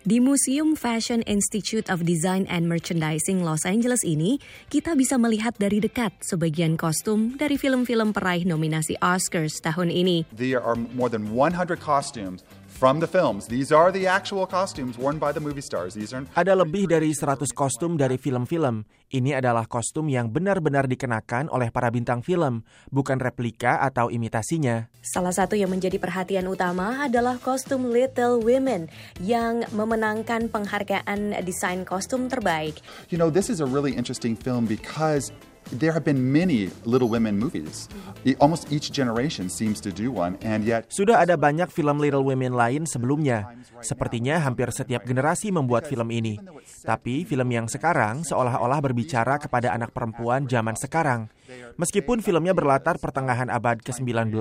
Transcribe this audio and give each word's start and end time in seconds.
Di 0.00 0.16
Museum 0.16 0.80
Fashion 0.80 1.20
Institute 1.28 1.92
of 1.92 2.08
Design 2.08 2.48
and 2.48 2.64
Merchandising 2.64 3.44
Los 3.44 3.68
Angeles 3.68 4.00
ini, 4.00 4.40
kita 4.72 4.96
bisa 4.96 5.20
melihat 5.20 5.52
dari 5.60 5.76
dekat 5.76 6.16
sebagian 6.24 6.80
kostum 6.80 7.36
dari 7.36 7.60
film-film 7.60 8.16
peraih 8.16 8.48
nominasi 8.48 8.96
Oscars 9.04 9.60
tahun 9.60 9.92
ini. 9.92 10.24
There 10.32 10.64
are 10.64 10.80
more 10.96 11.12
than 11.12 11.36
100 11.36 11.84
costumes 11.84 12.40
from 12.80 12.96
the 12.96 13.04
films. 13.04 13.44
These 13.44 13.76
are 13.76 13.92
the 13.92 14.08
actual 14.08 14.48
costumes 14.48 14.96
worn 14.96 15.20
by 15.20 15.36
the 15.36 15.42
movie 15.44 15.60
stars. 15.60 15.92
These 15.92 16.16
are 16.16 16.24
Ada 16.32 16.56
lebih 16.56 16.88
dari 16.88 17.12
100 17.12 17.52
kostum 17.52 18.00
dari 18.00 18.16
film-film. 18.16 18.88
Ini 19.12 19.36
adalah 19.36 19.68
kostum 19.68 20.08
yang 20.08 20.32
benar-benar 20.32 20.88
dikenakan 20.88 21.52
oleh 21.52 21.68
para 21.68 21.92
bintang 21.92 22.24
film, 22.24 22.64
bukan 22.88 23.20
replika 23.20 23.84
atau 23.84 24.08
imitasinya. 24.08 24.88
Salah 25.04 25.36
satu 25.36 25.60
yang 25.60 25.68
menjadi 25.68 26.00
perhatian 26.00 26.48
utama 26.48 27.04
adalah 27.04 27.36
kostum 27.36 27.92
Little 27.92 28.40
Women 28.40 28.88
yang 29.20 29.68
memenangkan 29.76 30.48
penghargaan 30.48 31.36
desain 31.44 31.84
kostum 31.84 32.32
terbaik. 32.32 32.80
You 33.12 33.20
know, 33.20 33.28
this 33.28 33.52
is 33.52 33.60
a 33.60 33.68
really 33.68 33.92
interesting 33.92 34.32
film 34.32 34.64
because 34.64 35.34
there 35.74 35.94
have 35.94 36.02
been 36.02 36.18
many 36.18 36.70
Little 36.82 37.06
Women 37.10 37.38
movies. 37.38 37.86
E- 38.26 38.36
Almost 38.38 38.70
each 38.70 38.90
generation 38.90 39.46
seems 39.48 39.78
to 39.82 39.90
do 39.94 40.10
one, 40.10 40.36
and 40.42 40.66
yet 40.66 40.90
Sudah 40.90 41.22
ada 41.22 41.38
banyak 41.38 41.70
film 41.70 41.98
Little 42.02 42.26
Women 42.26 42.54
lain 42.54 42.82
sebelumnya. 42.86 43.54
Sepertinya 43.80 44.42
hampir 44.42 44.70
setiap 44.74 45.06
generasi 45.06 45.54
membuat 45.54 45.86
film 45.86 46.10
ini. 46.10 46.38
Tapi 46.82 47.22
film 47.24 47.48
yang 47.50 47.66
sekarang 47.70 48.22
seolah-olah 48.26 48.80
berbicara 48.82 49.38
kepada 49.38 49.72
anak 49.72 49.94
perempuan 49.94 50.46
zaman 50.50 50.74
sekarang. 50.76 51.30
Meskipun 51.76 52.20
filmnya 52.20 52.52
berlatar 52.52 53.00
pertengahan 53.00 53.48
abad 53.48 53.80
ke-19, 53.80 54.34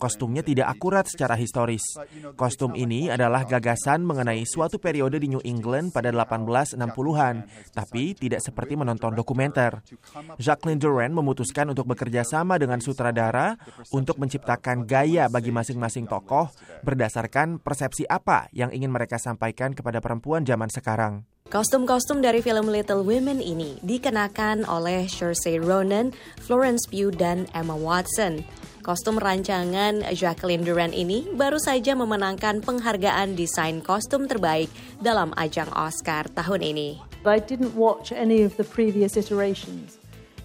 kostumnya 0.00 0.40
tidak 0.40 0.72
akurat 0.72 1.06
secara 1.06 1.36
historis. 1.36 1.82
Kostum 2.34 2.72
ini 2.74 3.12
adalah 3.12 3.44
gagasan 3.44 4.02
mengenai 4.02 4.42
suatu 4.48 4.80
periode 4.80 5.20
di 5.20 5.30
New 5.30 5.42
England 5.44 5.92
pada 5.92 6.10
1860-an, 6.10 7.34
tapi 7.74 8.16
tidak 8.16 8.40
seperti 8.40 8.74
menonton 8.78 9.12
dokumenter. 9.14 9.84
Jacqueline 10.40 10.80
Duran 10.80 11.12
memutuskan 11.12 11.70
untuk 11.70 11.86
bekerja 11.90 12.24
sama 12.26 12.56
dengan 12.56 12.80
sutradara 12.80 13.56
untuk 13.92 14.16
menciptakan 14.18 14.88
gaya 14.88 15.28
bagi 15.28 15.52
masing-masing 15.52 16.08
tokoh 16.08 16.48
berdasarkan 16.82 17.60
persepsi 17.60 18.08
apa 18.08 18.48
yang 18.56 18.72
ingin 18.74 18.90
mereka 18.90 19.20
sampaikan 19.20 19.76
kepada 19.76 20.02
perempuan 20.02 20.42
zaman 20.42 20.72
sekarang. 20.72 21.22
Kostum-kostum 21.50 22.22
dari 22.22 22.46
film 22.46 22.70
Little 22.70 23.02
Women 23.02 23.42
ini 23.42 23.74
dikenakan 23.82 24.70
oleh 24.70 25.10
Saoirse 25.10 25.58
Ronan, 25.58 26.14
Florence 26.38 26.86
Pugh, 26.86 27.10
dan 27.10 27.50
Emma 27.50 27.74
Watson. 27.74 28.46
Kostum 28.86 29.18
rancangan 29.18 30.06
Jacqueline 30.14 30.62
Duran 30.62 30.94
ini 30.94 31.26
baru 31.34 31.58
saja 31.58 31.98
memenangkan 31.98 32.62
penghargaan 32.62 33.34
desain 33.34 33.82
kostum 33.82 34.30
terbaik 34.30 34.70
dalam 35.02 35.34
ajang 35.34 35.68
Oscar 35.74 36.30
tahun 36.30 36.62
ini. 36.62 37.02
I 37.26 37.42
didn't 37.42 37.74
watch 37.74 38.14
any 38.14 38.46
of 38.46 38.54
the 38.54 38.64
previous 38.64 39.18
iterations. 39.18 39.99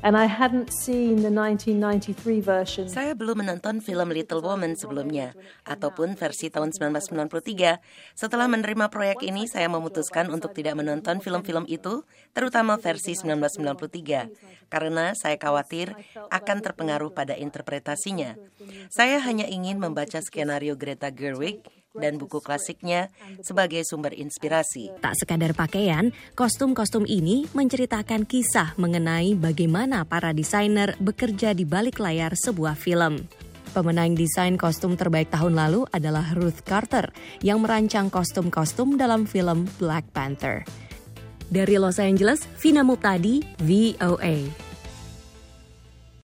And 0.05 0.13
I 0.13 0.29
hadn't 0.29 0.69
seen 0.69 1.25
the 1.25 1.33
1993 1.33 2.37
version. 2.37 2.85
Saya 2.85 3.17
belum 3.17 3.41
menonton 3.41 3.81
film 3.81 4.13
Little 4.13 4.37
Woman 4.45 4.77
sebelumnya, 4.77 5.33
ataupun 5.65 6.13
versi 6.13 6.53
tahun 6.53 6.69
1993. 6.77 7.81
Setelah 8.13 8.45
menerima 8.45 8.93
proyek 8.93 9.25
ini, 9.25 9.49
saya 9.49 9.65
memutuskan 9.65 10.29
untuk 10.29 10.53
tidak 10.53 10.77
menonton 10.77 11.25
film-film 11.25 11.65
itu, 11.65 12.05
terutama 12.37 12.77
versi 12.77 13.17
1993, 13.17 14.29
karena 14.69 15.17
saya 15.17 15.41
khawatir 15.41 15.97
akan 16.29 16.57
terpengaruh 16.61 17.09
pada 17.09 17.33
interpretasinya. 17.33 18.37
Saya 18.93 19.17
hanya 19.25 19.49
ingin 19.49 19.81
membaca 19.81 20.21
skenario 20.21 20.77
Greta 20.77 21.09
Gerwig 21.09 21.65
dan 21.99 22.19
buku 22.19 22.43
klasiknya 22.43 23.09
sebagai 23.41 23.83
sumber 23.87 24.13
inspirasi. 24.15 24.91
Tak 24.99 25.15
sekadar 25.19 25.55
pakaian, 25.55 26.11
kostum-kostum 26.35 27.07
ini 27.07 27.47
menceritakan 27.55 28.27
kisah 28.27 28.75
mengenai 28.75 29.33
bagaimana 29.35 30.03
para 30.07 30.35
desainer 30.35 30.95
bekerja 30.99 31.55
di 31.55 31.63
balik 31.63 31.99
layar 31.99 32.35
sebuah 32.35 32.75
film. 32.75 33.27
Pemenang 33.75 34.15
desain 34.15 34.55
kostum 34.55 34.95
terbaik 34.95 35.27
tahun 35.35 35.59
lalu 35.59 35.83
adalah 35.91 36.31
Ruth 36.31 36.63
Carter 36.63 37.11
yang 37.43 37.59
merancang 37.59 38.07
kostum-kostum 38.07 38.95
dalam 38.95 39.27
film 39.27 39.67
Black 39.75 40.07
Panther. 40.15 40.63
Dari 41.51 41.75
Los 41.75 41.99
Angeles, 41.99 42.47
Vina 42.57 42.87
Muptadi, 42.87 43.43
VOA. 43.59 44.64